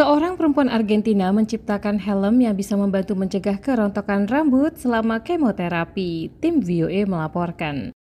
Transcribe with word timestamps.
Seorang 0.00 0.40
perempuan 0.40 0.72
Argentina 0.72 1.28
menciptakan 1.28 2.00
helm 2.00 2.40
yang 2.40 2.56
bisa 2.56 2.72
membantu 2.72 3.12
mencegah 3.12 3.60
kerontokan 3.60 4.24
rambut 4.32 4.72
selama 4.80 5.20
kemoterapi. 5.20 6.32
Tim 6.40 6.64
VOA 6.64 7.04
melaporkan. 7.04 7.92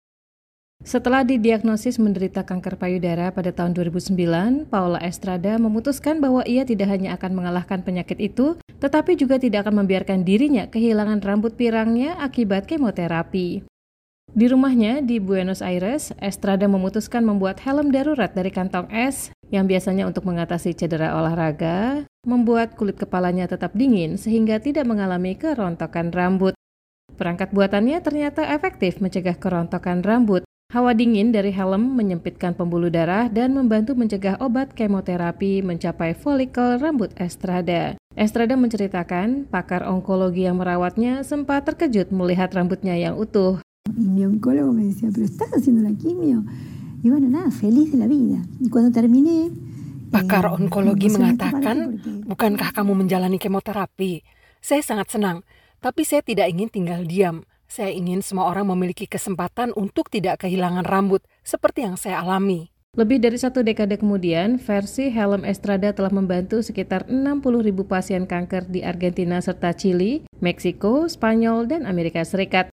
Setelah 0.79 1.27
didiagnosis 1.27 1.99
menderita 1.99 2.47
kanker 2.47 2.79
payudara 2.79 3.35
pada 3.35 3.51
tahun 3.51 3.75
2009, 3.75 4.15
Paula 4.71 5.03
Estrada 5.03 5.59
memutuskan 5.59 6.23
bahwa 6.23 6.39
ia 6.47 6.63
tidak 6.63 6.87
hanya 6.87 7.19
akan 7.19 7.35
mengalahkan 7.35 7.83
penyakit 7.83 8.15
itu, 8.23 8.55
tetapi 8.79 9.19
juga 9.19 9.35
tidak 9.35 9.67
akan 9.67 9.83
membiarkan 9.83 10.23
dirinya 10.23 10.71
kehilangan 10.71 11.19
rambut 11.19 11.59
pirangnya 11.59 12.15
akibat 12.23 12.63
kemoterapi. 12.63 13.67
Di 14.31 14.45
rumahnya 14.47 15.03
di 15.03 15.19
Buenos 15.19 15.59
Aires, 15.59 16.15
Estrada 16.23 16.63
memutuskan 16.71 17.27
membuat 17.27 17.59
helm 17.59 17.91
darurat 17.91 18.31
dari 18.31 18.55
kantong 18.55 18.87
es 18.87 19.35
yang 19.49 19.65
biasanya 19.65 20.05
untuk 20.05 20.25
mengatasi 20.25 20.77
cedera 20.77 21.17
olahraga, 21.17 22.05
membuat 22.25 22.77
kulit 22.77 22.97
kepalanya 22.97 23.49
tetap 23.49 23.73
dingin 23.73 24.17
sehingga 24.17 24.61
tidak 24.61 24.85
mengalami 24.85 25.37
kerontokan 25.37 26.13
rambut. 26.13 26.53
Perangkat 27.17 27.51
buatannya 27.51 27.99
ternyata 27.99 28.45
efektif 28.49 29.01
mencegah 29.03 29.35
kerontokan 29.35 30.05
rambut. 30.05 30.45
Hawa 30.69 30.93
dingin 30.93 31.33
dari 31.33 31.49
helm 31.49 31.97
menyempitkan 31.97 32.53
pembuluh 32.53 32.93
darah 32.93 33.25
dan 33.25 33.57
membantu 33.57 33.97
mencegah 33.97 34.37
obat 34.37 34.77
kemoterapi 34.77 35.65
mencapai 35.65 36.13
folikel 36.13 36.77
rambut 36.77 37.09
Estrada. 37.17 37.97
Estrada 38.13 38.53
menceritakan, 38.53 39.49
pakar 39.49 39.81
onkologi 39.89 40.45
yang 40.45 40.61
merawatnya 40.61 41.25
sempat 41.25 41.65
terkejut 41.65 42.13
melihat 42.13 42.53
rambutnya 42.53 42.93
yang 42.93 43.17
utuh 43.17 43.57
Y 43.97 44.07
mi 44.07 44.25
oncólogo 44.25 44.71
me 44.73 44.85
decía, 44.85 45.09
pero 45.11 45.25
estás. 45.25 45.67
Y 47.01 47.09
bueno, 47.09 47.29
nada, 47.29 47.51
feliz 47.51 47.91
de 47.91 47.97
la 47.97 48.07
vida. 48.07 48.43
Y 48.59 48.69
cuando 48.69 48.91
terminé... 48.91 49.51
Pakar 50.11 50.45
eh, 50.45 50.57
onkologi 50.57 51.07
mengatakan, 51.07 52.01
bukankah 52.25 52.73
kamu 52.73 53.05
menjalani 53.05 53.37
kemoterapi? 53.37 54.25
Saya 54.59 54.81
sangat 54.81 55.13
senang, 55.13 55.45
tapi 55.79 56.03
saya 56.03 56.25
tidak 56.25 56.49
ingin 56.49 56.67
tinggal 56.67 57.05
diam. 57.05 57.45
Saya 57.69 57.93
ingin 57.93 58.25
semua 58.25 58.49
orang 58.49 58.73
memiliki 58.73 59.05
kesempatan 59.05 59.69
untuk 59.77 60.09
tidak 60.09 60.41
kehilangan 60.43 60.83
rambut, 60.83 61.21
seperti 61.45 61.85
yang 61.85 61.95
saya 61.95 62.25
alami. 62.25 62.73
Lebih 62.97 63.21
dari 63.21 63.37
satu 63.37 63.61
dekade 63.61 64.01
kemudian, 64.01 64.57
versi 64.57 65.13
helm 65.13 65.45
Estrada 65.45 65.93
telah 65.93 66.09
membantu 66.09 66.65
sekitar 66.65 67.05
60 67.05 67.61
ribu 67.61 67.85
pasien 67.85 68.25
kanker 68.25 68.65
di 68.65 68.81
Argentina 68.81 69.37
serta 69.39 69.77
Chili, 69.77 70.25
Meksiko, 70.41 71.05
Spanyol, 71.05 71.69
dan 71.69 71.85
Amerika 71.85 72.25
Serikat. 72.25 72.73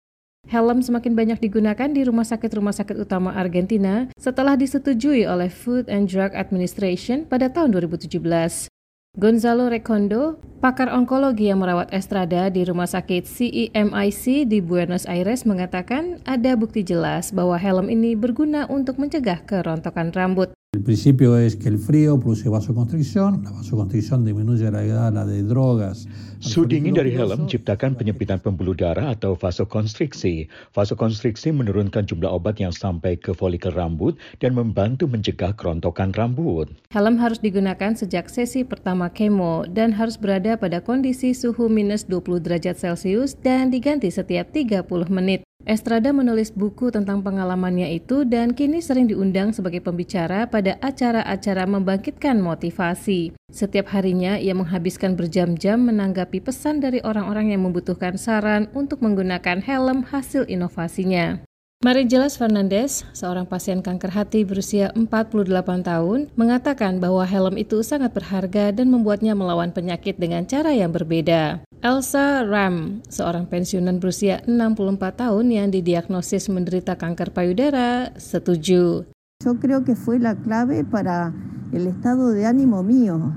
Helm 0.53 0.85
semakin 0.85 1.17
banyak 1.17 1.39
digunakan 1.41 1.89
di 1.89 2.05
rumah 2.05 2.29
sakit-rumah 2.29 2.77
sakit 2.77 3.01
utama 3.01 3.33
Argentina 3.33 4.13
setelah 4.21 4.53
disetujui 4.53 5.25
oleh 5.25 5.49
Food 5.49 5.89
and 5.89 6.13
Drug 6.13 6.35
Administration 6.37 7.25
pada 7.25 7.49
tahun 7.49 7.73
2017. 7.73 8.69
Gonzalo 9.17 9.73
Recondo, 9.73 10.41
pakar 10.61 10.93
onkologi 10.93 11.49
yang 11.49 11.61
merawat 11.61 11.89
Estrada 11.93 12.53
di 12.53 12.69
rumah 12.69 12.89
sakit 12.89 13.25
CEMIC 13.25 14.49
di 14.49 14.61
Buenos 14.61 15.09
Aires 15.09 15.49
mengatakan 15.49 16.21
ada 16.29 16.53
bukti 16.53 16.85
jelas 16.85 17.33
bahwa 17.33 17.57
helm 17.57 17.89
ini 17.89 18.13
berguna 18.13 18.69
untuk 18.69 19.01
mencegah 19.01 19.45
kerontokan 19.49 20.13
rambut. 20.13 20.53
El 20.75 20.85
principio 20.85 21.37
es 21.37 21.55
que 21.55 21.69
el 21.69 21.77
frío 21.77 22.19
produce 22.19 22.49
vasoconstricción, 22.49 23.45
la 23.45 23.51
vasoconstricción 23.53 24.25
disminuye 24.25 24.71
la 24.71 24.83
edad 24.83 25.27
de 25.27 25.43
drogas. 25.43 26.09
Suhu 26.41 26.65
dingin 26.65 26.97
dari 26.97 27.13
helm 27.13 27.45
menciptakan 27.45 27.93
penyempitan 27.93 28.41
pembuluh 28.41 28.73
darah 28.73 29.13
atau 29.13 29.37
vasokonstriksi. 29.37 30.49
Vasokonstriksi 30.73 31.53
menurunkan 31.53 32.09
jumlah 32.09 32.33
obat 32.33 32.57
yang 32.57 32.73
sampai 32.73 33.21
ke 33.21 33.37
folikel 33.37 33.77
rambut 33.77 34.17
dan 34.41 34.57
membantu 34.57 35.05
mencegah 35.05 35.53
kerontokan 35.53 36.09
rambut. 36.17 36.73
Helm 36.89 37.21
harus 37.21 37.37
digunakan 37.45 37.93
sejak 37.93 38.33
sesi 38.33 38.65
pertama 38.65 39.13
kemo 39.13 39.69
dan 39.69 39.93
harus 39.93 40.17
berada 40.17 40.57
pada 40.57 40.81
kondisi 40.81 41.37
suhu 41.37 41.69
minus 41.69 42.09
20 42.09 42.49
derajat 42.49 42.81
Celcius 42.81 43.37
dan 43.37 43.69
diganti 43.69 44.09
setiap 44.09 44.49
30 44.49 44.89
menit. 45.13 45.45
Estrada 45.63 46.11
menulis 46.11 46.51
buku 46.51 46.91
tentang 46.91 47.23
pengalamannya 47.23 47.95
itu 47.95 48.27
dan 48.27 48.51
kini 48.51 48.83
sering 48.83 49.07
diundang 49.07 49.55
sebagai 49.55 49.79
pembicara 49.79 50.51
pada 50.51 50.75
acara-acara 50.83 51.71
membangkitkan 51.71 52.43
motivasi. 52.43 53.31
Setiap 53.47 53.95
harinya 53.95 54.43
ia 54.43 54.59
menghabiskan 54.59 55.15
berjam-jam 55.15 55.79
menanggapi 55.87 56.43
pesan 56.43 56.83
dari 56.83 56.99
orang-orang 57.07 57.55
yang 57.55 57.63
membutuhkan 57.63 58.19
saran 58.19 58.67
untuk 58.75 59.07
menggunakan 59.07 59.63
helm 59.63 60.03
hasil 60.03 60.51
inovasinya. 60.51 61.47
Jelas 61.83 62.39
Fernandez, 62.39 63.03
seorang 63.11 63.43
pasien 63.43 63.83
kanker 63.83 64.15
hati 64.15 64.47
berusia 64.47 64.95
48 64.95 65.83
tahun, 65.83 66.31
mengatakan 66.39 67.03
bahwa 67.03 67.27
helm 67.27 67.59
itu 67.59 67.83
sangat 67.83 68.15
berharga 68.15 68.71
dan 68.71 68.87
membuatnya 68.87 69.35
melawan 69.35 69.75
penyakit 69.75 70.15
dengan 70.15 70.47
cara 70.47 70.71
yang 70.71 70.95
berbeda. 70.95 71.67
Elsa 71.83 72.47
Ram, 72.47 73.03
seorang 73.11 73.51
pensiunan 73.51 73.99
berusia 73.99 74.47
64 74.47 75.27
tahun 75.27 75.47
yang 75.51 75.69
didiagnosis 75.75 76.47
menderita 76.55 76.95
kanker 76.95 77.35
payudara, 77.35 78.15
setuju. 78.15 79.03
Yo 79.43 79.59
creo 79.59 79.83
que 79.83 79.99
fue 79.99 80.23
la 80.23 80.39
clave 80.39 80.87
para 80.87 81.35
el 81.75 81.91
estado 81.91 82.31
de 82.31 82.47
ánimo 82.47 82.87
mío. 82.87 83.35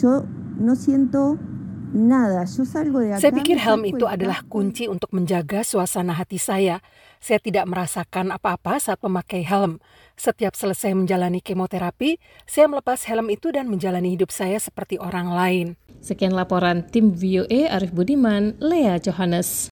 Yo 0.00 0.24
no 0.56 0.72
siento 0.72 1.36
Nada, 1.88 2.44
saya 2.44 3.32
pikir 3.32 3.56
helm 3.56 3.88
itu 3.88 4.04
adalah 4.04 4.44
kunci 4.44 4.92
untuk 4.92 5.08
menjaga 5.08 5.64
suasana 5.64 6.12
hati 6.12 6.36
saya. 6.36 6.84
Saya 7.18 7.42
tidak 7.42 7.66
merasakan 7.66 8.30
apa-apa 8.30 8.78
saat 8.78 9.02
memakai 9.02 9.42
helm. 9.42 9.82
Setiap 10.14 10.54
selesai 10.54 10.94
menjalani 10.94 11.42
kemoterapi, 11.42 12.22
saya 12.46 12.70
melepas 12.70 13.02
helm 13.10 13.34
itu 13.34 13.50
dan 13.50 13.66
menjalani 13.66 14.14
hidup 14.14 14.30
saya 14.30 14.62
seperti 14.62 14.96
orang 15.02 15.34
lain. 15.34 15.66
Sekian 15.98 16.30
laporan 16.30 16.86
tim 16.86 17.10
VOA 17.10 17.66
Arif 17.74 17.90
Budiman, 17.90 18.54
Lea 18.62 19.02
Johannes. 19.02 19.66